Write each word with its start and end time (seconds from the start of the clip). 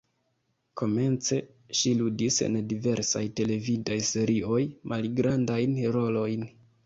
Komence 0.81 1.37
ŝi 1.79 1.91
ludis 1.99 2.39
en 2.47 2.55
diversaj 2.71 3.23
televidaj 3.41 3.99
serioj, 4.09 4.61
malgrandajn 4.95 5.77
rolojn. 5.99 6.49